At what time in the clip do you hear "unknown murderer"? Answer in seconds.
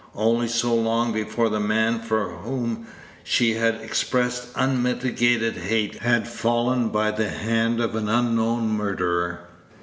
8.09-9.47